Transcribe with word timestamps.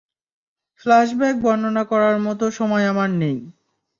Flashback 0.81 1.35
বর্ণনা 1.41 1.83
করার 1.83 2.17
মতো 2.19 2.45
সময় 2.51 2.85
আমার 2.87 3.09
নেই। 3.21 3.37